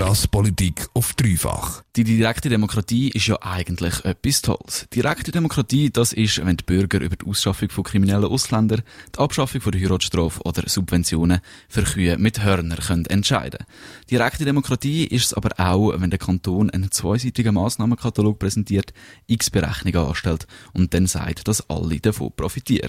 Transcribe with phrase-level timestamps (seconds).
[0.00, 1.82] Krass Politik auf dreifach.
[1.94, 4.86] Die direkte Demokratie ist ja eigentlich etwas Tolles.
[4.94, 8.80] Direkte Demokratie, das ist, wenn die Bürger über die Ausschaffung von kriminellen Ausländern,
[9.14, 13.66] die Abschaffung von der Heiratsstrafe oder Subventionen für Kühe mit Hörner können entscheiden
[14.10, 18.94] Direkte Demokratie ist es aber auch, wenn der Kanton einen zweiseitigen Massnahmenkatalog präsentiert,
[19.26, 22.88] x Berechnungen anstellt und dann sagt, dass alle davon profitieren.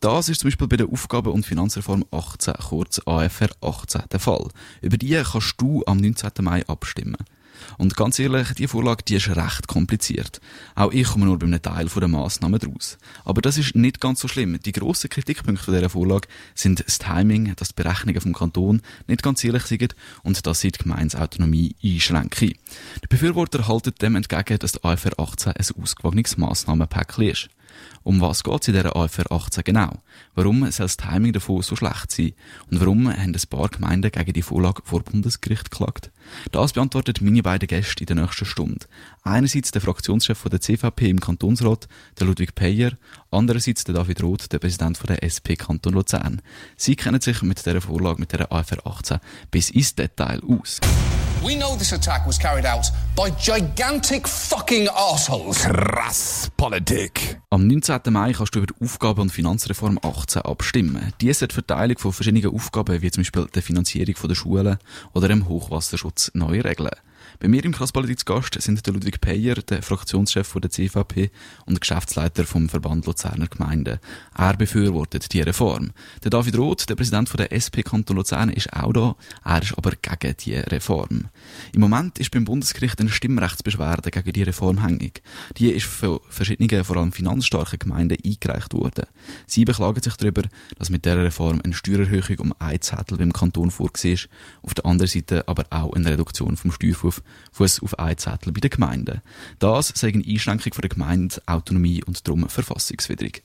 [0.00, 4.48] Das ist zum Beispiel bei der Aufgaben- und Finanzreform 18, kurz AFR 18, der Fall.
[4.80, 6.30] Über die kannst du am 19.
[6.40, 7.18] Mai abstimmen.
[7.76, 10.40] Und ganz ehrlich, die Vorlage, die ist recht kompliziert.
[10.74, 12.96] Auch ich komme nur bei einem Teil der Massnahmen draus.
[13.26, 14.58] Aber das ist nicht ganz so schlimm.
[14.64, 19.44] Die grossen Kritikpunkte dieser Vorlage sind das Timing, dass die Berechnungen vom Kanton nicht ganz
[19.44, 22.54] ehrlich sind und dass sie die Gemeinsautonomie einschränken.
[23.04, 27.50] Die Befürworter halten dem entgegen, dass die AFR 18 ein ausgewogenes Massnahmenpäckchen ist.
[28.02, 30.02] Um was geht es in dieser AFR 18 genau?
[30.34, 32.32] Warum soll das Timing davon so schlecht sein?
[32.70, 36.10] Und warum haben ein paar Gemeinden gegen die Vorlage vor Bundesgericht geklagt?
[36.50, 38.86] Das beantwortet meine beiden Gäste in der nächsten Stunde.
[39.22, 42.92] Einerseits der Fraktionschef der CVP im Kantonsrat, der Ludwig Peyer,
[43.30, 46.40] andererseits der David Roth, der Präsident der SP Kanton Luzern.
[46.76, 49.18] Sie kennen sich mit dieser Vorlage, mit der AFR 18
[49.50, 50.80] bis ins Detail aus.
[51.42, 55.62] We know this attack was carried out by gigantic fucking assholes.
[55.62, 57.40] Krass Politik.
[57.48, 58.12] Am 19.
[58.12, 61.14] Mai kannst du über die Aufgaben- und Finanzreform 18 abstimmen.
[61.22, 64.76] Die soll die Verteilung von verschiedenen Aufgaben, wie zum Beispiel der Finanzierung der Schulen
[65.14, 66.90] oder dem Hochwasserschutz, neu regeln.
[67.38, 71.30] Bei mir im Krasspolitik zu Gast sind der Ludwig Peyer, der Fraktionschef der CVP
[71.66, 73.98] und Geschäftsleiter vom Verband Luzerner Gemeinden.
[74.36, 75.92] Er befürwortet die Reform.
[76.22, 79.16] Der David Roth, der Präsident der SP Kanton Luzern, ist auch da.
[79.44, 81.28] Er ist aber gegen die Reform.
[81.72, 85.22] Im Moment ist beim Bundesgericht eine Stimmrechtsbeschwerde gegen die Reform hängig.
[85.56, 89.06] Die ist von verschiedenen, vor allem finanzstarken Gemeinden eingereicht worden.
[89.46, 90.42] Sie beklagen sich darüber,
[90.78, 94.28] dass mit dieser Reform eine Steuererhöhung um ein Zettel beim Kanton vorgesehen ist,
[94.62, 97.09] auf der anderen Seite aber auch eine Reduktion vom Steuerfuß
[97.52, 99.22] Fuß auf einen Zettel bei den Gemeinden.
[99.58, 103.42] Das sei eine Einschränkung von der Gemeindeautonomie und darum verfassungswidrig.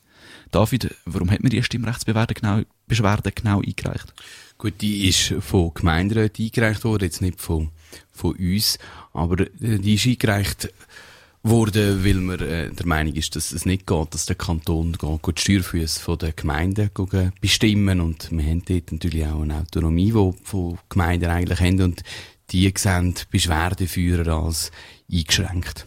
[0.51, 4.13] David, warum hat man die Stimmrechtsbeschwerde genau, Beschwerde genau eingereicht?
[4.57, 7.69] Gut, die ist von Gemeinderäten eingereicht worden, jetzt nicht von,
[8.11, 8.79] von uns,
[9.13, 10.69] aber äh, die ist eingereicht
[11.43, 15.41] worden, weil man äh, der Meinung ist, dass es nicht geht, dass der Kanton die
[15.41, 16.89] Steuerfüße den Gemeinden
[17.39, 22.03] bestimmen und wir haben dort natürlich auch eine Autonomie, die die Gemeinden eigentlich haben und
[22.51, 24.71] die sehen Beschwerdeführer als
[25.11, 25.85] eingeschränkt.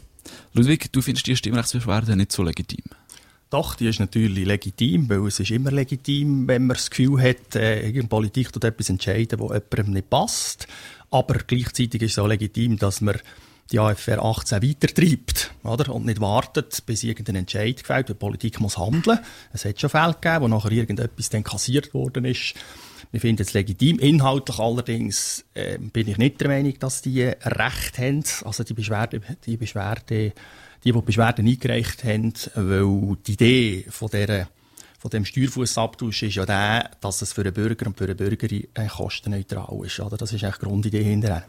[0.53, 2.85] Ludwig, du findest die Stimmrechtsbeschwerde nicht so legitim?
[3.51, 7.57] Doch, die ist natürlich legitim, weil es ist immer legitim, wenn man das Gefühl hat,
[7.57, 10.67] äh, irgendeine Politik tut etwas entscheiden, wo jemandem nicht passt.
[11.11, 13.19] Aber gleichzeitig ist es auch legitim, dass man
[13.73, 15.95] die AFR 18 weitertreibt, oder?
[15.95, 19.19] Und nicht wartet, bis irgendein Entscheid gefällt, weil die Politik muss handeln.
[19.53, 22.55] Es hat schon Fälle gegeben, wo nachher irgendetwas dann kassiert worden ist.
[23.11, 23.99] Wir finden es legitim.
[23.99, 29.21] Inhaltlich allerdings äh, bin ich nicht der Meinung, dass die Recht haben, also die Beschwerde,
[29.47, 30.33] die Beschwerde, die,
[30.85, 34.49] die Beschwerden eingereicht haben, weil die Idee von dieser
[35.01, 38.67] von dem Steuerfußabtausch ist ja der, dass es für den Bürger und für eine Bürgerin
[38.75, 40.01] äh, kostenneutral ist.
[40.01, 40.17] Oder?
[40.17, 41.45] Das ist eigentlich die Grundidee hinterher.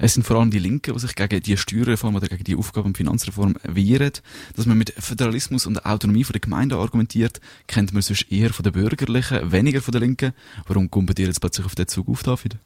[0.00, 2.88] Es sind vor allem die Linken, die sich gegen die Steuerreform oder gegen die Aufgaben-
[2.88, 4.10] und Finanzreform wehren.
[4.56, 8.72] Dass man mit Föderalismus und Autonomie der Gemeinden argumentiert, kennt man sonst eher von den
[8.72, 10.32] Bürgerlichen, weniger von den Linken.
[10.66, 12.56] Warum kommt ihr jetzt plötzlich auf den Zug auf, David?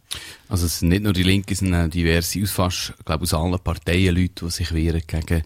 [0.48, 3.34] Also es sind nicht nur die Linken, es sind auch diverse, aus fast, glaube aus
[3.34, 5.42] allen Parteien Leute, die sich wehren gegen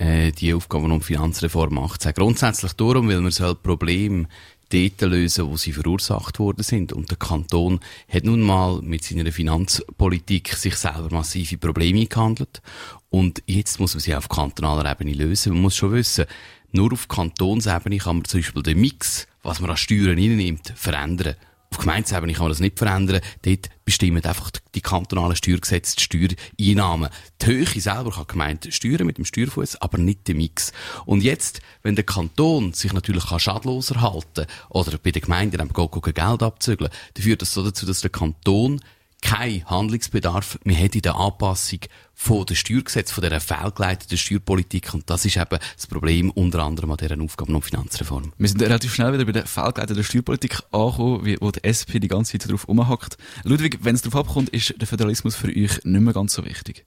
[0.00, 2.14] äh, die Aufgaben- und Finanzreform 18.
[2.14, 4.26] Grundsätzlich darum, weil man soll Problem
[4.72, 6.92] dort lösen, wo sie verursacht worden sind.
[6.92, 12.62] Und der Kanton hat nun mal mit seiner Finanzpolitik sich selber massive Probleme gehandelt.
[13.10, 15.52] Und jetzt muss man sie auf kantonaler Ebene lösen.
[15.52, 16.24] Man muss schon wissen,
[16.72, 21.34] nur auf Kantonsebene kann man zum Beispiel den Mix, was man an Steuern reinnimmt, verändern.
[21.72, 23.20] Auf Gemeindeebene kann man das nicht verändern.
[23.42, 27.10] Dort bestimmen einfach die kantonalen Steuergesetze die Steuereinnahmen.
[27.40, 30.72] Die Höhe selber kann die Gemeinde steuern mit dem Steuerfuß, aber nicht den Mix.
[31.06, 35.72] Und jetzt, wenn der Kanton sich natürlich kann schadloser halten oder bei den Gemeinden eben
[35.72, 38.80] Geld abzügeln, dann führt das so dazu, dass der Kanton
[39.20, 41.80] kein Handlungsbedarf mehr hat in der Anpassung
[42.14, 44.92] von der Steuergesetz, von dieser fehlgeleiteten Steuerpolitik.
[44.94, 48.32] Und das ist eben das Problem unter anderem an dieser Aufgaben- und Finanzreform.
[48.36, 52.32] Wir sind relativ schnell wieder bei der fehlgeleiteten Steuerpolitik angekommen, wo die SP die ganze
[52.32, 53.16] Zeit darauf umhackt.
[53.44, 56.84] Ludwig, wenn es darauf abkommt, ist der Föderalismus für euch nicht mehr ganz so wichtig.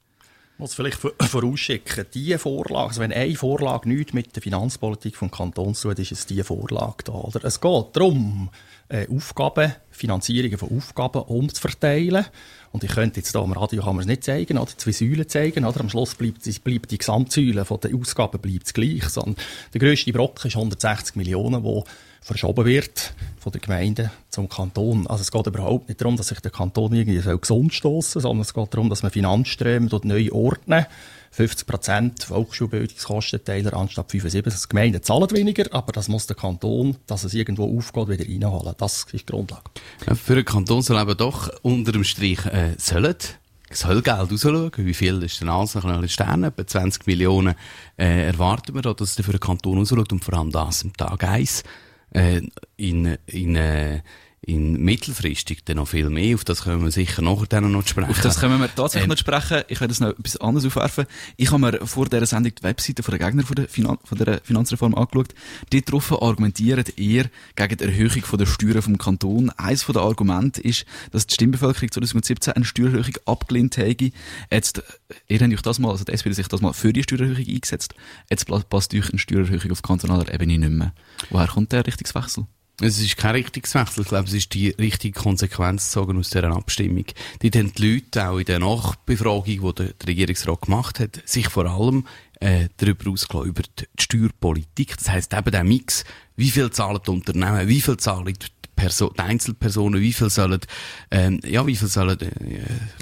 [0.56, 5.74] Muss vielleicht vorausschicken, diese Vorlage, also wenn eine Vorlage nichts mit der Finanzpolitik vom Kanton
[5.74, 7.12] zu tut, ist es diese Vorlage da.
[7.12, 7.44] Oder?
[7.44, 8.50] Es geht darum,
[8.88, 12.26] äh, Aufgaben, Finanzierungen von Aufgaben umzuverteilen.
[12.74, 15.28] Und ich könnte jetzt hier am Radio kann man es nicht zeigen, oder zwei Säulen
[15.28, 15.78] zeigen, oder?
[15.78, 19.04] Am Schluss bleibt, bleibt die Gesamtsäule von den Ausgaben bleibt gleich.
[19.04, 19.36] Sondern
[19.72, 21.84] der grösste Brocken ist 160 Millionen, wo
[22.20, 25.06] verschoben wird von der Gemeinde zum Kanton.
[25.06, 28.52] Also es geht überhaupt nicht darum, dass sich der Kanton irgendwie gesund stoßen, sondern es
[28.52, 30.86] geht darum, dass man Finanzströme dort neu ordnen.
[31.34, 34.62] 50 Prozent Volksschulbildungskostenteiler anstatt 75.
[34.62, 38.74] Die Gemeinden zahlen weniger, aber das muss der Kanton, dass es irgendwo aufgeht, wieder reinholen.
[38.78, 39.64] Das ist die Grundlage.
[40.14, 43.16] Für den Kanton soll eben doch unter dem Strich äh, sollen
[43.70, 44.70] soll Geld rausschauen.
[44.76, 46.44] Wie viel ist denn alles ein Stern?
[46.44, 47.56] Etwa 20 Millionen
[47.98, 50.92] äh, erwarten wir da, dass es für den Kanton rausschaut und vor allem das am
[50.92, 51.64] Tag 1
[52.10, 52.42] äh,
[52.76, 54.02] in, in, äh,
[54.46, 56.34] in mittelfristig dann noch viel mehr.
[56.34, 58.10] Auf das können wir sicher nachher dann noch sprechen.
[58.10, 59.62] Auf das können wir tatsächlich ähm, noch sprechen.
[59.68, 61.06] Ich werde das noch etwas anderes aufwerfen.
[61.36, 64.18] Ich habe mir vor dieser Sendung die Webseite von der Gegner von der, Finan von
[64.18, 65.34] der Finanzreform angeschaut.
[65.72, 69.50] Die darauf argumentieren eher gegen die Erhöhung von der Steuern vom Kanton.
[69.50, 74.10] Eines der Argumente ist, dass die Stimmbevölkerung 2017 eine Steuererhöhung abgelehnt hätte.
[74.50, 74.82] Jetzt,
[75.28, 77.94] ihr habt euch das mal, also die SPD sich das mal für die Steuererhöhung eingesetzt.
[78.30, 80.92] Jetzt passt euch eine Steuererhöhung auf kantonaler Ebene nicht mehr.
[81.30, 82.46] Woher kommt der Richtungswechsel?
[82.80, 84.02] Es ist kein Richtungswechsel.
[84.02, 87.04] Ich glaube, es ist die richtige Konsequenz gezogen aus dieser Abstimmung.
[87.40, 91.66] Die haben die Leute auch in der Nachbefragung, die der, Regierungsrat gemacht hat, sich vor
[91.66, 92.04] allem
[92.40, 94.96] äh, darüber ausgelassen, über die Steuerpolitik.
[94.96, 96.04] Das heisst eben der Mix,
[96.36, 100.60] wie viel zahlen die Unternehmen, wie viel zahlen die Perso die Einzelpersonen, wie viel sollen,
[101.10, 102.30] ähm, ja, wie viel sollen äh,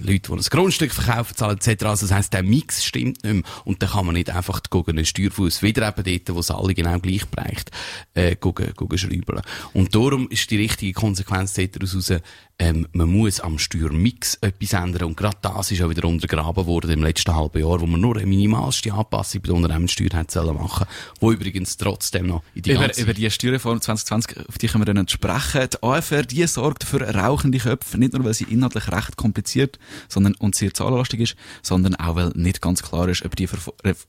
[0.01, 1.85] Leute, die ein Grundstück verkaufen, zahlen etc.
[1.85, 3.43] Also das heisst, der Mix stimmt nicht mehr.
[3.65, 6.75] Und dann kann man nicht einfach gegen einen Steuerfuß wieder eben dort, wo es alle
[6.75, 7.71] genau gleich bereicht,
[8.15, 9.43] äh, gegen, gegen schrauben.
[9.73, 12.13] Und darum ist die richtige Konsequenz daraus raus,
[12.59, 15.05] ähm, man muss am Steuermix etwas ändern.
[15.05, 18.17] Und gerade das ist auch wieder untergraben worden im letzten halben Jahr, wo man nur
[18.17, 20.87] eine minimalste Anpassung bei der Unternehmenssteuer hätte machen
[21.21, 23.03] wo übrigens trotzdem noch in die über, ganze...
[23.03, 25.69] Über die Steuerreform 2020, auf die können wir dann sprechen.
[25.73, 29.79] Die AFR, die sorgt für rauchende Köpfe, nicht nur, weil sie inhaltlich recht kompliziert
[30.09, 33.49] sondern, und sehr zahlenlastig ist, sondern auch, weil nicht ganz klar ist, ob die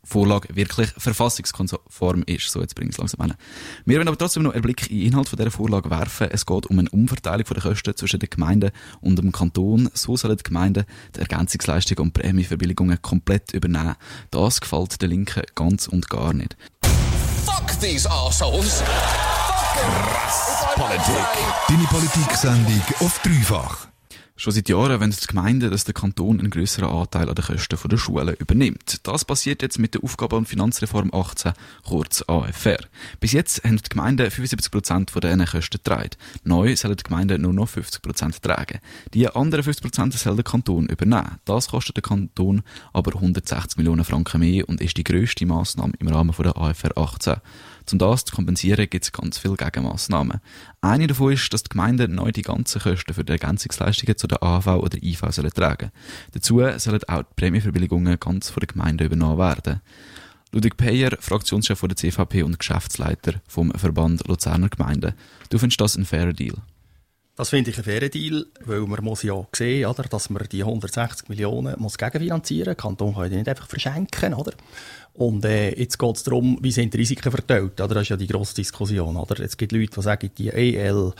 [0.04, 2.50] Vorlage wirklich verfassungskonform ist.
[2.50, 3.36] So, jetzt bringe ich es langsam hin.
[3.86, 6.28] Wir werden aber trotzdem noch einen Blick in den Inhalt von dieser Vorlage werfen.
[6.32, 8.72] Es geht um eine Umverteilung der Kosten zwischen den Gemeinden
[9.02, 9.90] und dem Kanton.
[9.94, 10.86] So sollen die Gemeinden
[11.16, 13.96] die Ergänzungsleistungen und Prämieverbilligungen komplett übernehmen.
[14.32, 16.56] Das gefällt den Linken ganz und gar nicht.
[17.46, 18.84] Fuck these assholes!
[18.84, 21.16] Krass Politik.
[21.68, 23.93] Deine Politik-Sendung auf dreifach.
[24.36, 27.88] Schon seit Jahren wollen die Gemeinden, dass der Kanton einen grösseren Anteil an den Kosten
[27.88, 29.00] der Schulen übernimmt.
[29.04, 31.54] Das passiert jetzt mit der Aufgaben- und Finanzreform 18,
[31.84, 32.80] kurz AFR.
[33.20, 36.10] Bis jetzt haben die Gemeinden 75% von diesen Kosten getragen.
[36.44, 38.80] Neu sollen die Gemeinden nur noch 50% tragen.
[39.14, 41.38] Die anderen 50% soll der Kanton übernehmen.
[41.46, 46.08] Das kostet den Kanton aber 160 Millionen Franken mehr und ist die grösste Massnahme im
[46.08, 47.36] Rahmen der AFR 18.
[47.92, 50.40] Um das zu kompensieren, gibt es ganz viele Gegenmaßnahmen.
[50.82, 54.42] Eine davon ist, dass die Gemeinden neu die ganzen Kosten für die Ergänzungsleistungen zu der
[54.42, 55.92] AV oder IV sollen tragen.
[56.32, 59.82] Dazu sollen auch die Prämieverbilligungen ganz von den Gemeinden übernommen werden.
[60.52, 65.14] Ludwig Peyer, Fraktionschef der CVP und Geschäftsleiter vom Verband Luzerner Gemeinden.
[65.50, 66.56] Du findest das ein fairer Deal?
[67.36, 70.62] Das finde ich ein fairer Deal, weil man muss ja sehen, oder, dass man die
[70.62, 72.66] 160 Millionen muss gegenfinanzieren muss.
[72.66, 74.36] Der Kanton kann die nicht einfach verschenken.
[74.36, 74.54] Oder?
[75.14, 77.82] Und äh, jetzt geht es darum, wie sind die Risiken verteilt.
[77.82, 77.96] Oder?
[77.96, 79.18] Das ist ja die grosse Diskussion.
[79.18, 79.40] Oder?
[79.40, 81.12] Es gibt Leute, die sagen, die EL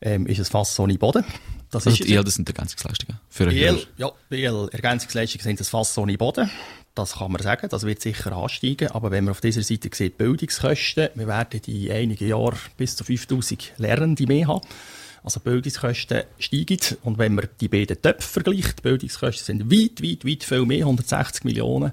[0.00, 1.24] ähm, ist ein Fass ohne Boden.
[1.70, 3.20] Das also ist die EL, das sind Ergänzungsleistungen?
[3.28, 6.50] Für EL, ja, EL, Ergänzungsleistungen sind ein Fass ohne Boden.
[6.94, 8.88] Das kann man sagen, das wird sicher ansteigen.
[8.92, 13.04] Aber wenn man auf dieser Seite sieht, Bildungskosten, wir werden in einigen Jahren bis zu
[13.04, 14.62] 5000 Lernende mehr haben.
[15.22, 16.78] Also Bildungskosten steigen.
[17.02, 21.44] Und wenn man die beiden Töpfe vergleicht, Bildungskosten sind weit, weit, weit viel mehr, 160
[21.44, 21.92] Millionen.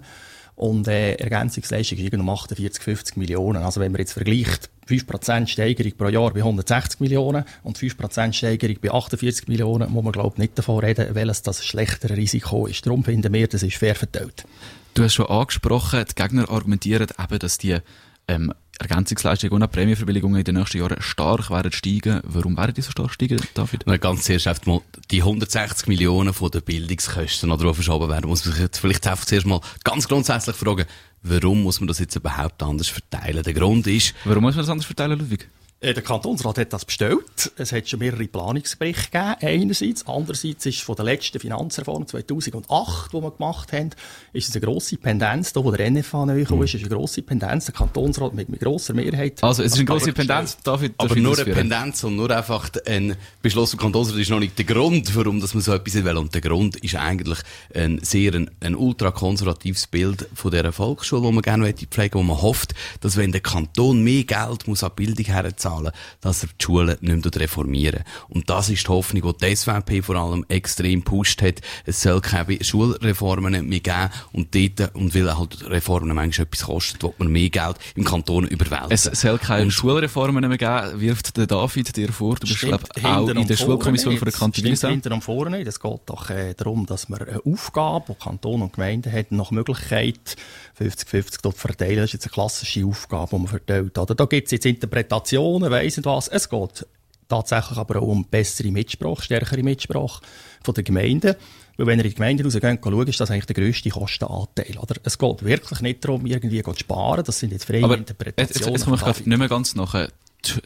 [0.56, 3.64] Und äh, Ergänzungsleistung ist um 48, 50 Millionen.
[3.64, 8.78] Also wenn man jetzt vergleicht, 5% Steigerung pro Jahr bei 160 Millionen und 5% Steigerung
[8.82, 12.86] bei 48 Millionen, muss man glaube ich nicht davon reden, welches das schlechtere Risiko ist.
[12.86, 14.46] Darum finden wir, das ist fair verteilt.
[14.94, 17.80] Du hast schon angesprochen, die Gegner argumentieren eben, dass die
[18.28, 22.22] ähm, Ergänzungsleistungen und auch Prämienverbilligungen in den nächsten Jahren stark werden steigen.
[22.24, 23.84] Warum werden die so stark steigen, David?
[23.86, 28.54] Na, ganz zuerst mal die 160 Millionen von den Bildungskosten oder verschoben werden, muss man
[28.54, 30.86] sich jetzt vielleicht einfach zuerst mal ganz grundsätzlich fragen,
[31.24, 33.44] warum muss man das jetzt überhaupt anders verteilen?
[33.44, 34.14] Der Grund ist...
[34.26, 35.48] Warum muss man das anders verteilen, Ludwig?
[35.82, 37.52] Äh, der Kantonsrat hat das bestellt.
[37.58, 40.08] Es hat schon mehrere Planungsberichte gegeben, einerseits.
[40.08, 43.90] Andererseits ist von der letzten Finanzreform 2008, die wir gemacht haben,
[44.32, 47.22] ist es eine grosse Pendenz, da wo der NFA neu gekommen ist, ist eine grosse
[47.24, 47.66] Pendenz.
[47.66, 49.44] Der Kantonsrat mit, mit grosser Mehrheit.
[49.44, 50.94] Also, es ist eine grosse Pendenz, David.
[50.98, 54.66] Aber nur eine Pendenz und nur einfach ein Beschluss vom Kantonsrat ist noch nicht der
[54.66, 56.18] Grund, warum dass man so etwas will.
[56.18, 57.40] Und der Grund ist eigentlich
[57.74, 62.42] ein sehr, ein, ein ultrakonservatives Bild von dieser Volksschule, die man gerne pflegen wo man
[62.42, 65.92] hofft, dass wenn der Kanton mehr Geld muss an Bildung herzahlen zahlen,
[66.22, 70.02] dass er die Schulen nicht mehr reformieren Und das ist die Hoffnung, die die SVP
[70.02, 71.62] vor allem extrem pusht hat.
[71.86, 77.02] Es soll keine Schulreformen mehr geben und dort, und weil halt Reformen manchmal etwas kosten,
[77.02, 78.92] wird man mehr Geld im Kanton überwältigen.
[78.92, 82.36] Es soll keine und Schulreformen mehr geben, wirft der David dir vor.
[82.36, 84.90] Du bist, glaube auch in der Schulkommission von der.
[84.90, 85.62] Hinter und vorne.
[85.62, 89.52] Es geht doch äh, darum, dass man eine Aufgabe, die Kanton und Gemeinde hat, nach
[89.52, 90.36] Möglichkeit
[90.80, 91.98] 50-50 dort verteilen.
[91.98, 93.98] Das ist jetzt eine klassische Aufgabe, die man verteilt.
[93.98, 96.28] Oder da gibt es jetzt Interpretationen, weiss nicht was.
[96.28, 96.86] Es geht
[97.28, 100.22] tatsächlich aber auch um bessere Mitsprache, stärkere Mitsprache
[100.64, 101.38] von der Gemeinde.
[101.78, 104.78] Weil wenn ihr in die Gemeinde rausgeht, schaut, ist das eigentlich der grösste Kostenanteil.
[104.78, 104.96] Oder?
[105.04, 107.24] Es geht wirklich nicht darum, irgendwie zu sparen.
[107.26, 108.74] Das sind jetzt freie aber Interpretationen.
[108.74, 110.08] Jetzt, jetzt komme ich nicht mehr ganz nach.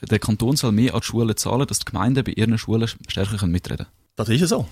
[0.09, 3.47] Der Kanton soll mehr an die Schulen zahlen, dass die Gemeinden bei ihren Schulen stärker
[3.47, 3.89] mitreden können.
[4.15, 4.67] Das ist ja so.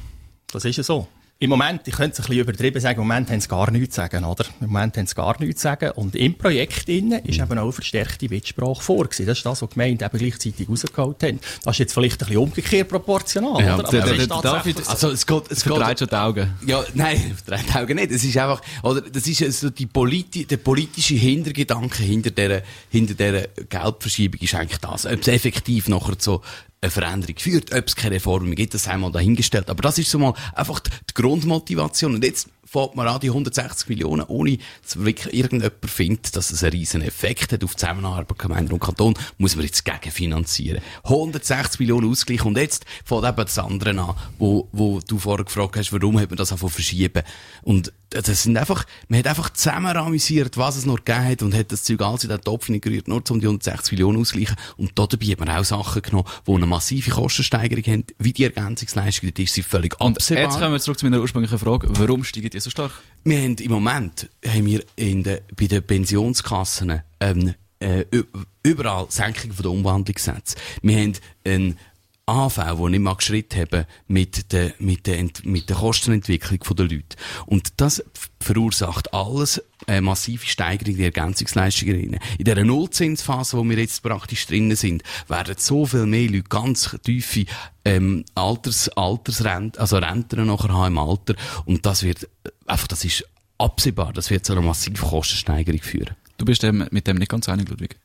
[0.52, 1.08] Das ist ja so.
[1.40, 3.94] Im Moment, ich könnte es ein bisschen übertrieben sagen, im Moment haben sie gar nichts
[3.94, 4.44] zu sagen, oder?
[4.60, 5.92] Im Moment haben sie gar nichts zu sagen.
[5.92, 9.28] Und im Projekt innen ist eben auch verstärkte Mitsprache vorgesehen.
[9.28, 11.40] Das ist das, was die Gemeinden eben gleichzeitig rausgeholt haben.
[11.64, 13.88] Das ist jetzt vielleicht ein bisschen umgekehrt proportional, ja, oder?
[13.88, 16.54] Aber der, der, David, also es geht, es verdreht schon die Augen.
[16.66, 18.12] Ja, nein, verdreht die Augen nicht.
[18.12, 23.14] Es ist einfach, oder, das ist so die politi der politische Hintergedanke hinter dieser, hinter
[23.14, 25.06] dieser Geldverschiebung ist eigentlich das.
[25.06, 26.42] Ob es effektiv nachher so
[26.82, 27.74] eine Veränderung führt.
[27.74, 29.70] Ob es keine Reformen gibt, das haben wir dahingestellt.
[29.70, 32.16] Aber das ist so mal einfach die, Grundmotivation.
[32.16, 36.64] Und jetzt fährt man an die 160 Millionen, ohne dass wirklich irgendjemand findet, dass es
[36.64, 40.82] einen riesen Effekt hat auf die Zusammenarbeit Gemeinde und Kanton, muss man jetzt gegenfinanzieren.
[41.04, 42.44] 160 Millionen Ausgleich.
[42.44, 46.30] Und jetzt fängt eben das andere an, wo, wo du vorher gefragt hast, warum hat
[46.30, 47.24] man das einfach verschieben.
[47.64, 51.54] Und das sind einfach, man hat einfach zusammen amüsiert, was es noch gegeben hat und
[51.54, 54.56] hat das Zeug alles in den Topf gerührt, nur um die 160 Millionen auszugleichen.
[54.78, 59.34] Und dabei hat man auch Sachen genommen, die eine massive Kostensteigerung haben, wie die Ergänzungsleistung,
[59.34, 60.44] die ist sie völlig absehbar.
[60.46, 62.92] Jetzt kommen wir zurück zu meiner ursprünglichen Frage, warum steigen die so stark?
[63.24, 68.06] Wir haben im Moment, haben wir in den, bei den Pensionskassen, ähm, äh,
[68.64, 70.56] überall Senkung der Umwandlungssätze.
[70.82, 71.14] Wir haben
[71.46, 71.80] einen
[72.28, 77.18] AV, die nicht mal geschritten haben mit der, mit der, mit der Kostenentwicklung der Leute.
[77.46, 78.04] Und das
[78.42, 82.20] verursacht alles eine massive Steigerung der Ergänzungsleistungen.
[82.38, 86.98] In dieser Nullzinsphase, wo wir jetzt praktisch drinnen sind, werden so viel mehr Leute ganz
[87.02, 87.46] tiefe
[87.86, 91.36] ähm, Alters, Altersrenten, also Renten nachher haben im Alter.
[91.64, 92.28] Und das wird
[92.66, 93.24] einfach, das ist
[93.58, 96.16] absehbar, das wird zu einer massiven Kostensteigerung führen.
[96.38, 97.98] Du bist mit dem nicht ganz einig, Ludwig?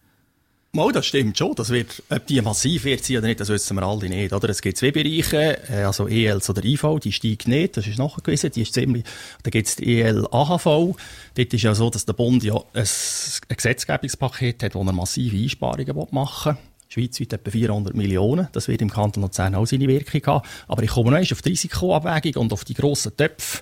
[0.75, 1.55] Mal, das stimmt schon.
[1.55, 4.49] Das wird, ob die massiv wird sein oder nicht, das wissen wir alle nicht, oder?
[4.49, 8.51] Es gibt zwei Bereiche, äh, also ELs oder IV, die steigt nicht, das ist nachgewiesen,
[8.53, 9.05] die ist ziemlich,
[9.43, 10.65] da gibt es die EL AHV.
[10.65, 15.37] Dort ist ja so, dass der Bund ja ein, ein Gesetzgebungspaket hat, wo er massive
[15.37, 16.63] Einsparungen machen will.
[16.89, 18.49] Schweizweit etwa 400 Millionen.
[18.53, 20.49] Das wird im Kanton Luzern auch seine Wirkung haben.
[20.69, 23.61] Aber ich komme noch auf die Risikoabwägung und auf die grossen Töpfe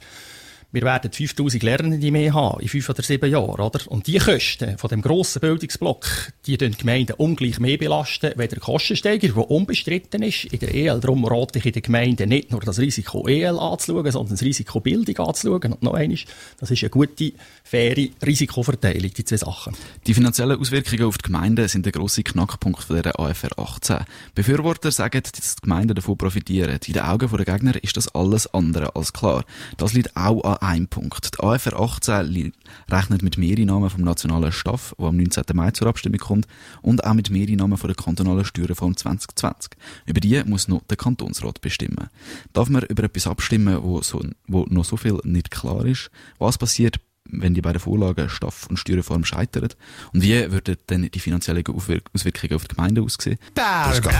[0.73, 3.81] wir werden 5000 Lernende mehr haben in fünf oder sieben Jahren, oder?
[3.89, 6.07] Und die Kosten von dem grossen Bildungsblock,
[6.47, 10.45] die den Gemeinden ungleich mehr belasten, wie der Kostensteiger, der unbestritten ist.
[10.45, 14.13] In der EL, darum rate ich in den Gemeinden nicht nur das Risiko EL anzuschauen,
[14.13, 15.73] sondern das Risiko Bildung anzuschauen.
[15.73, 16.25] Und noch eines,
[16.59, 17.33] das ist eine gute,
[17.65, 19.75] faire Risikoverteilung, die zwei Sachen.
[20.07, 24.05] Die finanziellen Auswirkungen auf die Gemeinden sind der grosse Knackpunkt von der AFR 18.
[24.35, 26.79] Befürworter sagen, dass die Gemeinden davon profitieren.
[26.87, 29.45] In den Augen der Gegner ist das alles andere als klar.
[29.77, 31.35] Das liegt auch an ein Punkt.
[31.35, 32.53] Die AFR 18
[32.91, 35.45] rechnet mit Mehreinnahmen vom nationalen Staff, wo am 19.
[35.55, 36.47] Mai zur Abstimmung kommt,
[36.83, 39.73] und auch mit Mehreinnahmen von der kantonalen Steuerreform 2020.
[40.07, 42.09] Über die muss noch der Kantonsrat bestimmen.
[42.53, 46.11] Darf man über etwas abstimmen, wo, so, wo noch so viel nicht klar ist?
[46.39, 47.01] Was passiert
[47.33, 49.69] wenn die beiden Vorlagen Staff- und Steuerreform scheitern?
[50.13, 53.39] Und wie würden dann die finanziellen Auswirkungen auf die Gemeinde aussehen?
[53.55, 54.13] Das geht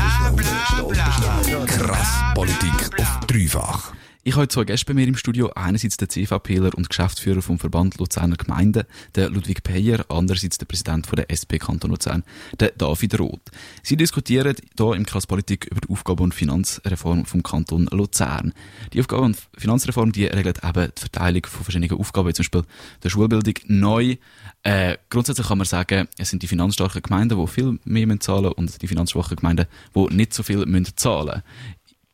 [1.67, 3.93] Krass Politik auf dreifach.
[4.23, 5.51] Ich habe zwei Gäste bei mir im Studio.
[5.55, 8.85] Einerseits der CVPler und Geschäftsführer vom Verband Luzerner Gemeinden,
[9.15, 12.23] der Ludwig Peyer, andererseits der Präsident von der SP Kanton Luzern,
[12.59, 13.41] der David Roth.
[13.83, 18.53] Sie diskutieren hier im Kreis Politik über die Aufgabe- und Finanzreform vom Kanton Luzern.
[18.93, 22.65] Die Aufgabe- und Finanzreform, die regelt eben die Verteilung von verschiedenen Aufgaben, wie zum Beispiel
[23.03, 24.17] der Schulbildung neu.
[24.63, 28.55] Äh, grundsätzlich kann man sagen, es sind die finanzstarken Gemeinden, die viel mehr zahlen müssen
[28.59, 31.43] und die finanzschwachen Gemeinden, die nicht so viel zahlen müssen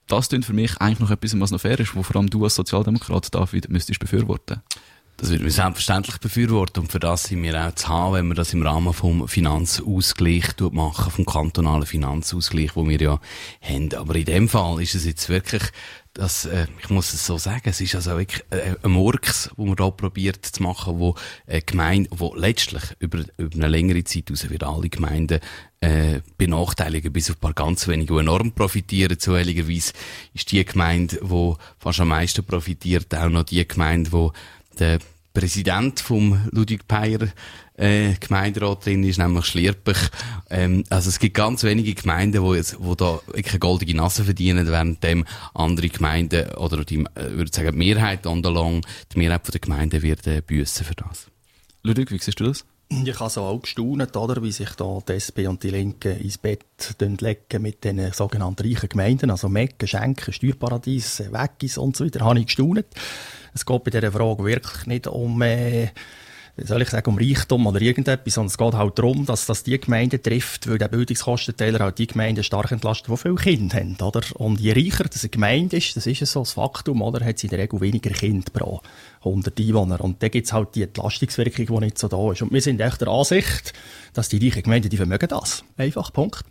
[0.07, 2.45] das klingt für mich eigentlich noch etwas, was noch fair ist, wo vor allem du
[2.45, 4.63] als Sozialdemokrat, David, müsstest befürworten.
[5.19, 8.35] Das würden wir selbstverständlich befürworten und für das sind wir auch zu haben, wenn wir
[8.35, 13.21] das im Rahmen vom Finanzausgleich machen, vom kantonalen Finanzausgleich, wo wir ja
[13.63, 13.95] haben.
[13.95, 15.63] Aber in dem Fall ist es jetzt wirklich
[16.17, 19.67] das, äh, ich muss es so sagen, es ist also wirklich äh, ein Murks, wo
[19.67, 21.15] man da probiert zu machen, wo
[21.47, 25.41] äh, Gemeinde, wo letztlich über, über eine längere Zeit raus wird alle Gemeinden
[25.81, 29.19] äh, benachteiligen, bis auf ein paar ganz wenige, die enorm profitieren.
[29.19, 29.93] Zufälligerweise
[30.33, 34.31] ist die Gemeinde, die fast am meisten profitiert, auch noch die Gemeinde, die
[34.79, 34.99] der
[35.37, 37.29] Präsident vom Ludwig Peyer
[37.77, 39.99] äh, Gemeinderat drin ist, nämlich Schlierpich.
[40.49, 44.67] Ähm, also es gibt ganz wenige Gemeinden, wo, jetzt, wo da eine goldige Nase verdienen,
[44.67, 48.81] während dem andere Gemeinden, oder die, äh, würde sagen, die Mehrheit long,
[49.13, 51.27] die Mehrheit der Gemeinden wird äh, büssen für das.
[51.83, 52.65] Ludwig, wie siehst du das?
[52.89, 56.39] Ich habe so auch gestaunt, oder, wie sich da die SP und die Linken ins
[56.39, 56.65] Bett
[56.99, 62.39] legen mit den sogenannten reichen Gemeinden, also Mecken, Schenken, Steuerparadies, Weggis und so weiter, habe
[62.39, 62.87] ich gestaunt.
[63.57, 65.89] Es geht bei dieser Frage wirklich nicht um, äh,
[66.59, 69.81] soll ich sagen, um Reichtum oder irgendetwas, sondern es geht halt darum, dass das die
[69.81, 74.21] Gemeinden trifft, weil der Bildungskostenteiler halt die Gemeinden stark entlastet, die viele Kinder haben, oder?
[74.35, 77.25] Und je reicher eine Gemeinde ist, das ist so das Faktum, oder?
[77.25, 78.83] Hat sie in der Regel weniger Kinder pro
[79.25, 80.03] 100 Einwohner.
[80.03, 82.43] Und da es halt die Entlastungswirkung, die nicht so da ist.
[82.43, 83.73] Und wir sind echt der Ansicht,
[84.13, 85.65] dass die reichen Gemeinden, die vermögen das.
[85.79, 86.45] Einfach, Punkt.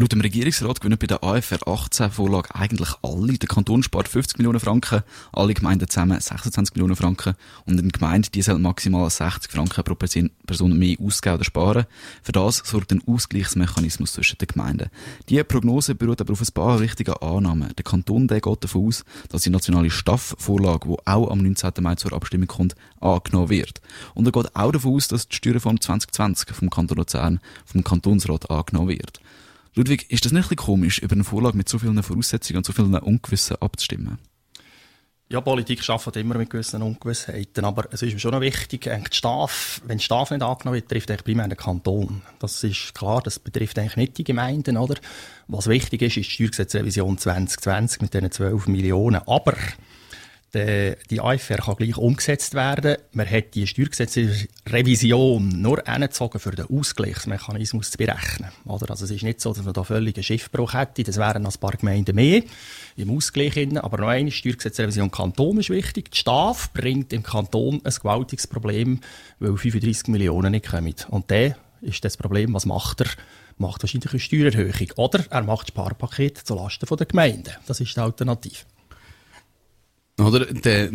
[0.00, 3.34] Laut dem Regierungsrat gewinnen bei der AFR 18 Vorlage eigentlich alle.
[3.34, 7.34] Der Kanton spart 50 Millionen Franken, alle Gemeinden zusammen 26 Millionen Franken
[7.66, 11.84] und eine Gemeinde, die soll maximal 60 Franken pro Person mehr ausgeben oder sparen.
[12.22, 14.88] Für das sorgt ein Ausgleichsmechanismus zwischen den Gemeinden.
[15.28, 17.74] Diese Prognose beruht aber auf ein paar wichtigen Annahmen.
[17.76, 21.72] Der Kanton der geht davon aus, dass die nationale Staff-Vorlage, die auch am 19.
[21.80, 23.82] Mai zur Abstimmung kommt, angenommen wird.
[24.14, 28.50] Und er geht auch davon aus, dass die Steuerreform 2020 vom Kanton Luzern vom Kantonsrat
[28.50, 29.20] angenommen wird.
[29.74, 32.66] Ludwig, ist das nicht ein bisschen komisch, über eine Vorlage mit so vielen Voraussetzungen und
[32.66, 34.18] so vielen Ungewissen abzustimmen?
[35.32, 39.14] Ja, Politik arbeitet immer mit gewissen Ungewissheiten, aber es ist mir schon noch wichtig, die
[39.16, 42.22] Staff, wenn die Staff nicht angenommen wird, trifft eigentlich primär den Kanton.
[42.40, 44.96] Das ist klar, das betrifft eigentlich nicht die Gemeinden, oder?
[45.46, 49.22] Was wichtig ist, ist die Steuergesetzrevision 2020 mit diesen 12 Millionen.
[49.24, 49.54] Aber
[50.54, 52.96] die, die AFR kann gleich umgesetzt werden.
[53.12, 58.50] Man hat die Steuergesetzrevision nur angezogen, für den Ausgleichsmechanismus zu berechnen.
[58.64, 58.90] Oder?
[58.90, 61.04] Also es ist nicht so, dass man da völlig einen Schiffbruch hätte.
[61.04, 62.42] Das wären ein paar Gemeinden mehr
[62.96, 63.50] im Ausgleich.
[63.76, 66.10] Aber noch eine Steuergesetzrevision Kanton ist wichtig.
[66.10, 69.00] Die Staff bringt im Kanton ein gewaltiges Problem,
[69.38, 70.94] weil 35 Millionen nicht kommen.
[71.08, 73.08] Und der ist das Problem, was macht er?
[73.56, 74.92] Macht wahrscheinlich eine Steuererhöhung.
[74.96, 77.52] Oder er macht Sparpakete zulasten der Gemeinden.
[77.66, 78.64] Das ist die Alternative.
[80.20, 80.46] Oder?
[80.46, 80.90] Der,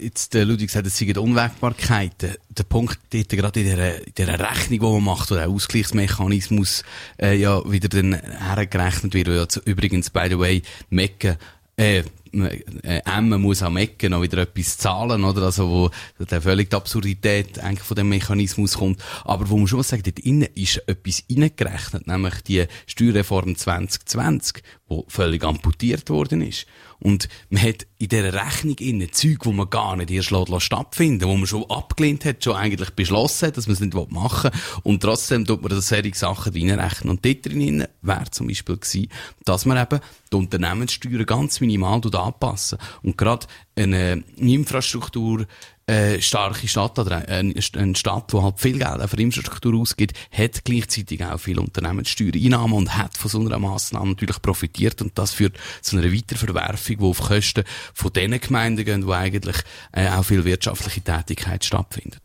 [0.00, 2.34] jetzt, der Ludwig sagt, es seien Unwägbarkeiten.
[2.48, 6.84] Der Punkt dort, gerade in dieser, in dieser Rechnung, die man macht, wo der Ausgleichsmechanismus,
[7.20, 11.36] äh, ja, wieder dann hergerechnet wird, ja übrigens, by the way, Mecken,
[11.76, 15.42] äh, äh, Emmen muss am Ecken noch wieder etwas zahlen, oder?
[15.42, 19.02] Also, wo der völlig die Absurdität eigentlich von dem Mechanismus kommt.
[19.24, 25.04] Aber wo man schon sagen, dort innen ist etwas reingerechnet, nämlich die Steuerreform 2020, wo
[25.08, 26.66] völlig amputiert worden ist.
[27.00, 30.32] Und man hat in dieser Rechnung innen Zeug, wo man gar nicht erst
[30.62, 34.50] stattfinden wo man schon abgelehnt hat, schon eigentlich beschlossen hat, dass man es nicht machen
[34.52, 34.60] will.
[34.82, 37.10] Und trotzdem tut man das solche Sachen reinrechnen.
[37.10, 39.08] Und dort drin wäre zum Beispiel gewesen,
[39.44, 40.00] dass man eben
[40.32, 42.78] die Unternehmenssteuern ganz minimal anpassen.
[43.02, 45.46] Und gerade eine Infrastruktur,
[45.88, 47.54] äh, starke Stadt oder eine,
[47.94, 53.16] Stadt, die halt viel Geld für Infrastruktur ausgibt, hat gleichzeitig auch viel Unternehmenssteuereinnahmen und hat
[53.16, 57.64] von so einer Massnahme natürlich profitiert und das führt zu einer Weiterverwerfung, die auf Kosten
[57.94, 59.56] von den Gemeinden gehen, wo eigentlich
[59.92, 62.22] äh, auch viel wirtschaftliche Tätigkeit stattfindet.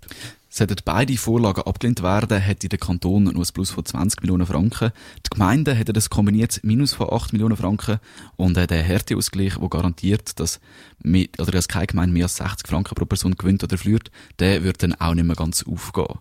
[0.56, 4.92] Sollten beide Vorlagen abgelehnt werden, hätte der Kanton nur ein Plus von 20 Millionen Franken.
[5.26, 8.00] Die Gemeinden hätten das kombiniert Minus von 8 Millionen Franken.
[8.36, 10.60] Und der Härteausgleich, der garantiert, dass,
[11.02, 14.63] mehr, oder dass keine Gemeinde mehr als 60 Franken pro Person gewinnt oder verliert, der
[14.63, 16.20] wird dann auch nicht mehr ganz aufgehen.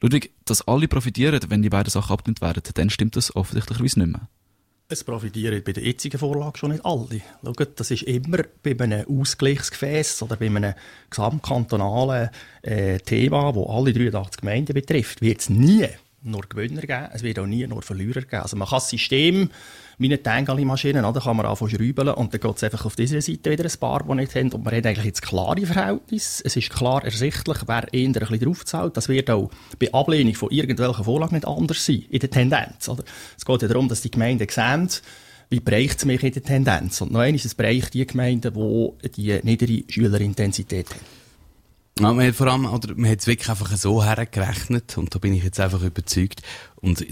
[0.00, 3.96] Ludwig, dass alle profitieren, wenn die beiden Sachen abgelehnt werden, dann stimmt das offensichtlich nicht
[3.98, 4.30] mehr.
[4.86, 7.22] Es profitieren bei der jetzigen Vorlage schon nicht alle.
[7.42, 10.74] Schaut, das ist immer bei einem Ausgleichsgefäß oder bei einem
[11.08, 12.28] gesamtkantonalen
[12.60, 15.88] äh, Thema, wo alle 83 Gemeinden betrifft, wird es nie
[16.24, 18.42] nur Gewinner geben, es wird auch nie nur Verlierer geben.
[18.42, 19.50] Also man kann das System
[19.98, 23.20] wie eine Tangali-Maschine, da kann man anfangen schrauben und dann geht es einfach auf dieser
[23.20, 26.42] Seite wieder ein paar, die nicht haben und man hat eigentlich jetzt klare Verhältnisse.
[26.44, 28.96] Es ist klar ersichtlich, wer eher ein bisschen draufzahlt.
[28.96, 32.88] Das wird auch bei Ablehnung von irgendwelchen Vorlagen nicht anders sein, in der Tendenz.
[32.88, 33.04] Oder?
[33.36, 34.88] Es geht ja darum, dass die Gemeinden sehen,
[35.50, 37.00] wie bereicht es mich in der Tendenz.
[37.00, 41.23] Und noch eines, es bereicht die Gemeinden, die die niedere Schülerintensität haben.
[42.00, 45.20] Ja, man hat vor allem, oder man hat es wirklich einfach so hergerechnet, und da
[45.20, 46.42] bin ich jetzt einfach überzeugt,
[46.84, 47.06] und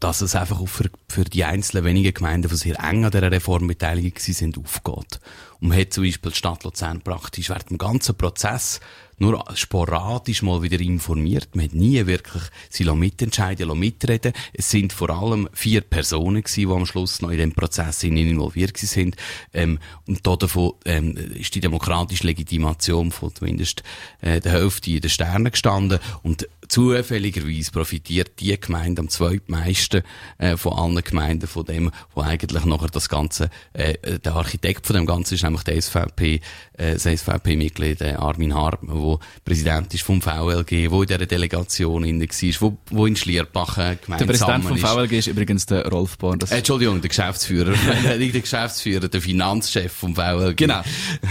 [0.00, 3.32] dass es einfach auch für, für die einzelnen wenigen Gemeinden, die sehr eng an dieser
[3.32, 5.20] Reform beteiligt sind, aufgeht.
[5.58, 8.78] Und man hat zum Beispiel die Stadt Luzern praktisch während dem ganzen Prozess
[9.18, 11.56] nur sporadisch mal wieder informiert.
[11.56, 14.32] Man hat nie wirklich sie mitentscheiden, mitreden.
[14.52, 18.76] Es sind vor allem vier Personen gewesen, die am Schluss noch in dem Prozess involviert
[18.76, 19.16] sind.
[19.54, 23.82] Ähm, und da davon ähm, ist die demokratische Legitimation von zumindest
[24.20, 25.98] äh, der Hälfte in den Sternen gestanden.
[26.22, 30.02] Und zufälligerweise profitiert die Gemeinde am zweitmeisten
[30.38, 34.96] äh, von allen Gemeinden von dem, wo eigentlich nachher das Ganze, äh, der Architekt von
[34.96, 36.40] dem Ganzen ist nämlich der SVP,
[36.74, 42.04] äh, das SVP-Mitglied äh, Armin Hartmann, wo Präsident ist vom VLG, wo in dieser Delegation
[42.04, 46.18] inne war, wo, wo in Schlierbach äh, Der Präsident vom VLG ist übrigens der Rolf
[46.18, 46.40] Born.
[46.40, 47.70] Äh, Entschuldigung, der Geschäftsführer,
[48.18, 50.56] nicht der Geschäftsführer, der Finanzchef vom VLG.
[50.56, 50.82] Genau.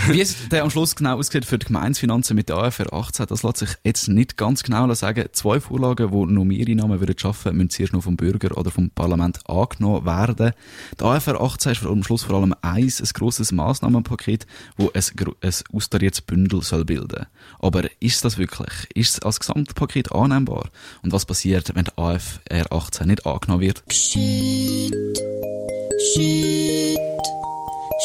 [0.07, 3.43] Wie es der am Schluss genau aussieht für die Gemeinsfinanzen mit der AFR 18, das
[3.43, 5.24] lässt sich jetzt nicht ganz genau sagen.
[5.31, 8.89] Zwei Vorlagen, die noch mehr Einnahmen würden schaffen, müssen zuerst noch vom Bürger oder vom
[8.89, 10.51] Parlament angenommen werden.
[10.99, 14.45] Die AFR 18 ist am Schluss vor allem eins, ein grosses Massnahmenpaket,
[14.77, 15.03] wo ein,
[15.41, 17.25] ein austariertes Bündel soll bilden.
[17.59, 18.71] Aber ist das wirklich?
[18.93, 20.69] Ist es als Gesamtpaket annehmbar?
[21.01, 23.83] Und was passiert, wenn die AFR 18 nicht angenommen wird?
[23.89, 24.93] Chut,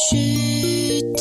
[0.09, 1.16] chut,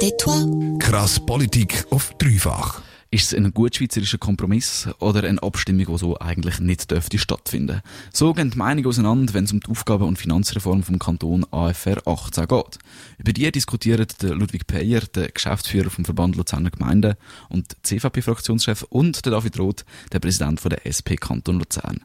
[0.00, 0.78] tais-toi.
[0.78, 2.82] Krass Politik auf dreifach.
[3.14, 7.82] Ist es ein gut schweizerischer Kompromiss oder eine Abstimmung, die so eigentlich nicht dürfte stattfinden?
[8.10, 12.00] So gehen die Meinungen auseinander, wenn es um die Aufgaben- und Finanzreform vom Kanton AFR
[12.06, 12.78] 18 geht.
[13.18, 17.16] Über die diskutieren der Ludwig Peyer, der Geschäftsführer vom Verband Luzerner Gemeinden
[17.50, 22.00] und CVP-Fraktionschef und der David Roth, der Präsident von der SP Kanton Luzern.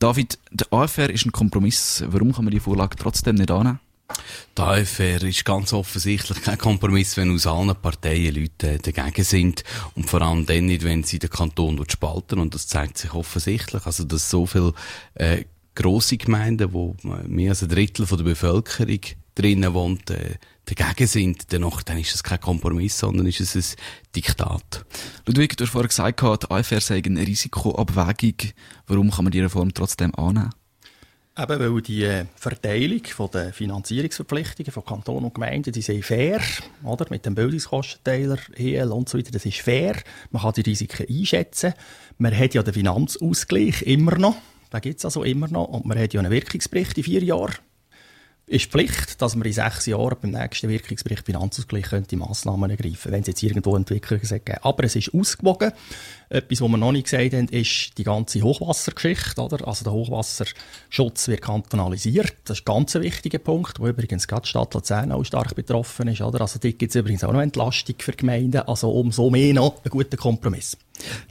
[0.00, 2.02] David, der AFR ist ein Kompromiss.
[2.08, 3.78] Warum kann man die Vorlage trotzdem nicht annehmen?
[4.56, 9.62] Die AFR ist ganz offensichtlich kein Kompromiss, wenn aus allen Parteien Leute dagegen sind.
[9.94, 12.40] Und vor allem dann nicht, wenn sie den Kanton spalten.
[12.40, 13.86] Und das zeigt sich offensichtlich.
[13.86, 14.72] Also, dass so viele
[15.14, 15.44] äh,
[15.76, 19.00] grosse Gemeinden, wo mehr als ein Drittel von der Bevölkerung
[19.36, 23.64] drinnen wohnt, äh, dagegen sind, danach, dann ist es kein Kompromiss, sondern ist es ein
[24.16, 24.84] Diktat.
[25.26, 28.50] Ludwig, du hast vorher gesagt, die AFR sei eine Risikoabwägung.
[28.88, 30.50] Warum kann man die Reform trotzdem annehmen?
[31.40, 36.40] Eben, weil die Verteilung der Finanzierungsverpflichtungen von Kanton und Gemeinden, die sind fair,
[36.82, 37.06] oder?
[37.10, 39.94] Mit dem Bildungskostenteiler, EL und so weiter, das ist fair.
[40.32, 41.74] Man kann die Risiken einschätzen.
[42.18, 44.34] Man hat ja den Finanzausgleich immer noch.
[44.72, 45.66] Den gibt es also immer noch.
[45.66, 47.54] Und man hat ja einen Wirkungsbericht in vier Jahren
[48.48, 53.20] ist Pflicht, dass man in sechs Jahren beim nächsten Wirkungsbericht Finanzausgleich könnte Massnahmen ergreifen, wenn
[53.20, 54.64] es jetzt irgendwo Entwicklungen gibt.
[54.64, 55.72] Aber es ist ausgewogen.
[56.30, 59.66] Etwas, was wir noch nicht gesagt haben, ist die ganze Hochwassergeschichte, oder?
[59.66, 62.34] Also der Hochwasserschutz wird kantonalisiert.
[62.44, 66.08] Das ist ein ganz wichtiger Punkt, wo übrigens gerade die Stadt Luzern auch stark betroffen
[66.08, 66.42] ist, oder?
[66.42, 68.60] Also dort gibt es übrigens auch noch Entlastung für Gemeinden.
[68.62, 70.76] Also umso mehr noch ein guter Kompromiss.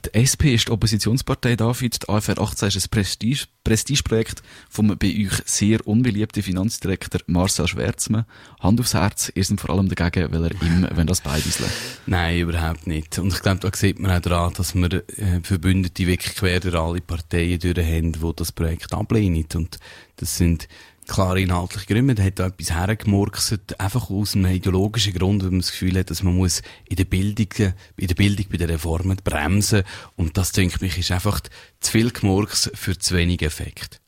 [0.04, 2.02] Die SP ist die Oppositionspartei, David.
[2.02, 8.24] Die AFR 18 ist ein Prestige, Prestigeprojekt vom bei euch sehr unbeliebten Finanzdirektor Marcel Schwärzmann.
[8.60, 11.60] Hand aufs Herz, ihr seid vor allem dagegen, weil er ihm, wenn das beides
[12.06, 13.18] Nein, überhaupt nicht.
[13.18, 16.74] Und ich glaube, da sieht man auch daran, dass wir äh, Verbündete wirklich quer durch
[16.74, 19.46] alle Parteien durch haben, die das Projekt ablehnen.
[19.54, 19.78] Und
[20.16, 20.68] das sind
[21.08, 22.14] klare inhaltliche Gründe.
[22.14, 26.10] Man hat da etwas hergemurkset, einfach aus einem ideologischen Grund, weil man das Gefühl hat,
[26.10, 29.82] dass man muss in der Bildung, in der Bildung bei den Reformen bremsen.
[30.16, 31.40] Und das, denke ich, ist einfach
[31.80, 34.00] zu viel Gemurks für zu wenig Effekt.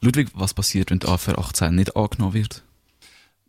[0.00, 2.62] Ludwig, was passiert, wenn die AFR 18 nicht angenommen wird?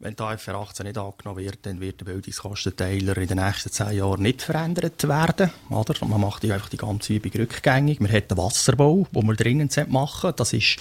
[0.01, 3.97] Wenn die AFR 18 nicht angenommen wird, dann wird der Bildungskostenteiler in den nächsten zehn
[3.97, 5.49] Jahren nicht verändert werden.
[5.69, 5.93] Oder?
[6.07, 7.99] Man macht einfach die ganze Übung rückgängig.
[7.99, 10.77] Man hat den Wasserbau, den wir dringend machen Das ist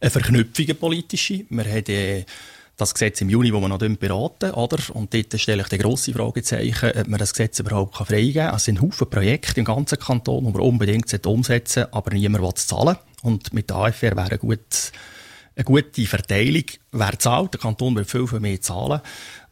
[0.00, 1.44] eine Verknüpfung, eine politische.
[1.50, 2.24] Wir haben äh,
[2.78, 4.78] das Gesetz im Juni, das wir noch beraten, oder?
[4.94, 8.56] Und dort stelle ich die grosse Fragezeichen, ob man das Gesetz überhaupt freigeben kann.
[8.56, 12.52] Es sind Haufen Projekte im ganzen Kanton, die man unbedingt umsetzen sollte, aber niemand will
[12.56, 12.96] es zahlen.
[13.20, 14.92] Und mit der AFR wäre gut,
[15.54, 16.64] eine gute Verteilung.
[16.92, 17.54] Wer zahlt?
[17.54, 19.00] Der Kanton will viel, viel mehr zahlen.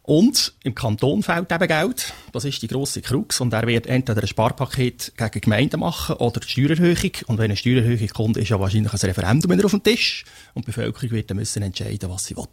[0.03, 2.13] Und im Kanton fehlt eben Geld.
[2.31, 3.39] Das ist die grosse Krux.
[3.39, 7.11] Und er wird entweder ein Sparpaket gegen Gemeinden machen oder die Steuererhöhung.
[7.27, 10.25] Und wenn eine Steuererhöhung kommt, ist ja wahrscheinlich ein Referendum wieder auf dem Tisch.
[10.53, 12.47] Und die Bevölkerung wird dann müssen entscheiden, was sie will.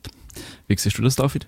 [0.66, 1.46] Wie siehst du das, David?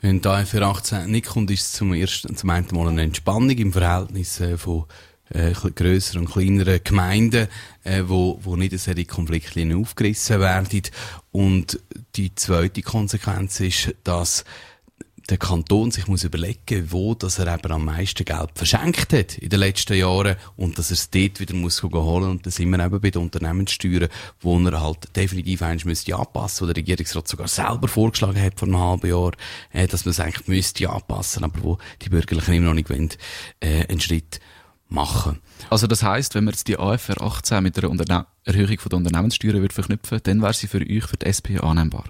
[0.00, 3.50] Wenn die für 18 nicht kommt, ist es zum ersten, zum einen Mal eine Entspannung
[3.50, 4.86] im Verhältnis äh, von
[5.30, 7.48] äh, grösseren und kleineren Gemeinden,
[7.84, 10.82] äh, wo, wo nicht solche Konfliktlinien aufgerissen werden.
[11.32, 11.80] Und
[12.16, 14.44] die zweite Konsequenz ist, dass
[15.30, 19.48] der Kanton sich muss überlegen, wo dass er eben am meisten Geld verschenkt hat in
[19.48, 22.84] den letzten Jahren und dass er es dort wieder muss holen und da sind wir
[22.84, 24.08] eben bei den Unternehmenssteuern,
[24.40, 28.66] wo er halt definitiv eins müsste anpassen, wo der Regierungsrat sogar selber vorgeschlagen hat vor
[28.66, 29.32] einem halben Jahr,
[29.72, 33.10] äh, dass man es eigentlich müsste anpassen, aber wo die Bürgerlichen immer noch nicht wollen,
[33.60, 34.40] äh, einen Schritt
[34.90, 35.38] machen.
[35.68, 38.98] Also das heißt, wenn man jetzt die AFR 18 mit einer Unterne Erhöhung von der
[38.98, 42.04] Unternehmenssteuern würde verknüpfen, dann wäre sie für euch, für die SP annehmbar?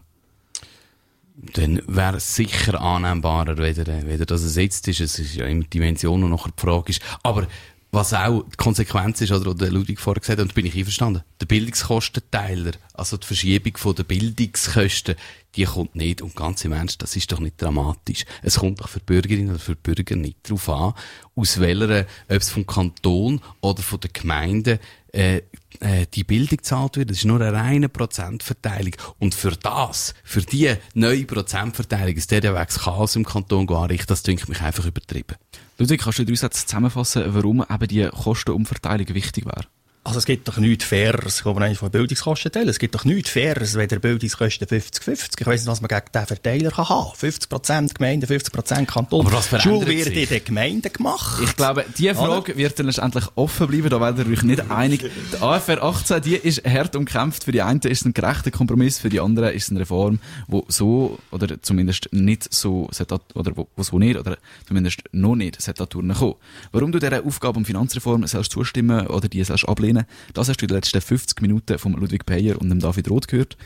[1.55, 5.01] dann wäre es sicher annehmbarer, weder, weder dass es jetzt ist.
[5.01, 7.03] Es ist ja immer die Dimension, und nachher die Frage ist.
[7.23, 7.47] Aber
[7.93, 10.77] was auch die Konsequenz ist, oder der Ludwig vorher gesagt hat, und da bin ich
[10.77, 15.17] einverstanden, der Bildungskostenteiler, also die Verschiebung der Bildungskosten,
[15.57, 16.23] die kommt nicht.
[16.23, 18.25] Und ganz im Ernst, das ist doch nicht dramatisch.
[18.43, 20.95] Es kommt doch für Bürgerinnen oder für Bürger nicht darauf an,
[21.35, 24.79] aus welcher, ob es vom Kanton oder von der Gemeinde
[25.13, 25.39] äh,
[25.81, 27.11] äh, die Bildung gezahlt wird.
[27.11, 28.95] Das ist nur eine reine Prozentverteilung.
[29.19, 34.23] Und für das, für die neue Prozentverteilung, ist der Weg Chaos im Kanton anrichten, das
[34.23, 35.37] denke mich einfach übertrieben.
[35.81, 39.65] Ludwig, kannst du drei Sätze zusammenfassen, warum eben die Kostenumverteilung wichtig wäre?
[40.03, 42.71] Also es gibt doch nichts Faireres, kann man eigentlich von Bildungskosten teilen.
[42.71, 45.41] Es gibt doch nichts Faireres, wenn der Bildungskosten 50-50.
[45.41, 49.27] Ich weiss nicht, was man gegen diesen Verteiler kann haben 50% Gemeinde, 50% Kanton.
[49.27, 50.23] Aber was Die Schule wird sich?
[50.23, 51.43] in den Gemeinden gemacht.
[51.45, 55.05] Ich glaube, diese Frage wird dann letztendlich offen bleiben, da werdet ihr euch nicht einig.
[55.35, 57.45] Die AFR 18, die ist hart umkämpft.
[57.45, 60.19] Für die einen ist es ein gerechter Kompromiss, für die anderen ist es eine Reform,
[60.49, 62.89] wo so, oder zumindest nicht so,
[63.35, 66.37] oder wo, wo so nicht, oder zumindest noch nicht, sollte da kommen.
[66.73, 69.90] Warum du dieser Aufgabe und Finanzreform sollst zustimmen oder die sollst ablehnen,
[70.35, 73.29] das hast du in den letzten 50 Minuten von Ludwig Peyer und dem David Roth
[73.29, 73.57] gehört.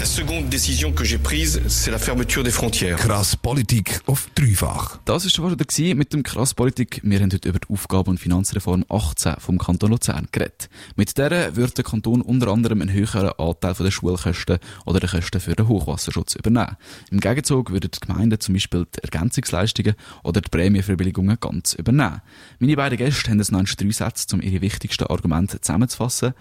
[0.00, 2.98] La seconde décision que j'ai prise, c'est la fermeture des frontières.
[2.98, 4.98] Krass Politik auf dreifach.
[5.04, 7.00] Das ist schon wieder gewesen mit dem Krass Politik.
[7.04, 10.68] Wir haben heute über die Aufgaben- und Finanzreform 18 vom Kanton Luzern geredet.
[10.96, 15.08] Mit der wird der Kanton unter anderem einen höheren Anteil von den Schulkosten oder den
[15.08, 16.76] Kosten für den Hochwasserschutz übernehmen.
[17.10, 22.20] Im Gegenzug würden die Gemeinden zum Beispiel die Ergänzungsleistungen oder die Prämienverbilligungen ganz übernehmen.
[22.58, 26.34] Meine beiden Gäste haben jetzt noch drei Sätze, um ihre wichtigsten Argumente zusammenzufassen.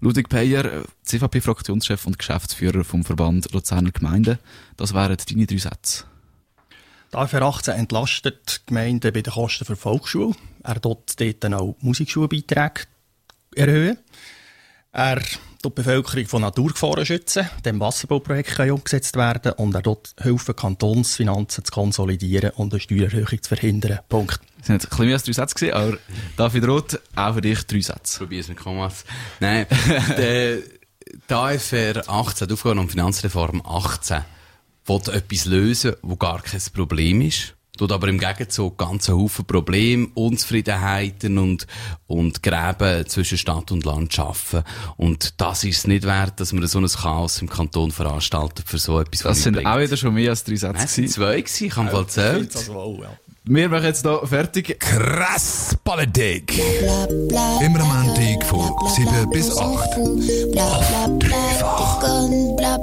[0.00, 4.38] Ludwig Peyer, CVP-Fraktionschef und Geschäftsführer vom Verband Luzerner Gemeinden.
[4.76, 6.04] Das wären deine drei Sätze.
[7.12, 10.34] Die AFR 18 entlastet die Gemeinden bei den Kosten für Volksschule.
[10.62, 12.82] Er dort dann auch Musikschulbeiträge
[13.54, 13.98] erhöhen.
[14.92, 15.22] Er
[15.64, 17.48] die Bevölkerung von Naturgefahren schützen.
[17.64, 19.52] Dem Wasserbauprojekt kann umgesetzt werden.
[19.52, 23.98] Und er tut helfen, Kantonsfinanzen zu konsolidieren und eine Steuererhöhung zu verhindern.
[24.08, 24.40] Punkt.
[24.58, 25.98] Das sind jetzt ein bisschen mehr als drei Sätze gewesen, aber
[26.36, 28.18] David Roth, auch für dich drei Sätze.
[28.18, 29.04] Probier's mit Kommas.
[29.40, 29.66] Nein,
[30.16, 30.58] der,
[31.28, 34.24] die AFR 18, die Aufgaben- und Finanzreform 18,
[34.86, 37.54] will etwas lösen, wo gar kein Problem ist.
[37.78, 41.68] Tut aber im Gegenzug ganz einen Haufen Probleme, Unzufriedenheiten und,
[42.08, 44.64] und Gräben zwischen Stadt und Land schaffen.
[44.96, 48.78] Und das ist es nicht wert, dass man so ein Chaos im Kanton veranstaltet für
[48.78, 49.20] so etwas.
[49.20, 51.14] Das sind auch wieder schon mehr als drei Sätze es sind gewesen.
[51.14, 51.96] zwei gewesen, ich habe.
[51.96, 53.10] Also, ja.
[53.50, 54.78] Wir machen jetzt hier fertig.
[54.78, 56.58] Krass Politik.
[57.60, 61.24] Immer am Montag von Bla, bla, 7 bla, bis on s'en 8.
[61.58, 62.56] fout.
[62.56, 62.78] Bla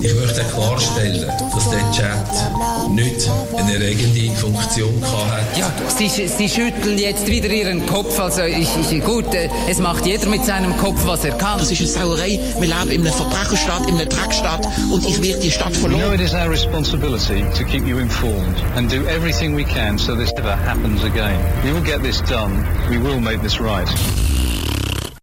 [0.00, 5.58] Ich möchte klarstellen, dass der Chat nicht eine regende Funktion hat.
[5.58, 8.18] Ja, Sie, Sie schütteln jetzt wieder Ihren Kopf.
[8.18, 11.58] Also, ich, ich, gut, äh, es macht jeder mit seinem Kopf, was er kann.
[11.58, 12.40] Das ist eine Sauerei.
[12.58, 15.98] Wir leben in einem Verbrecherstaat, in einem Dreckstaat und ich werde die Stadt We know
[15.98, 16.14] verloren.
[16.14, 20.32] it is our responsibility to keep you informed and do everything we can so this
[20.36, 21.38] never happens again.
[21.64, 22.64] We will get this done.
[22.88, 23.88] We will make this right.